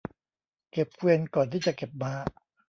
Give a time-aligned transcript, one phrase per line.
[0.71, 2.13] เก็บเกวียนก่อนที่จะเก็บม้า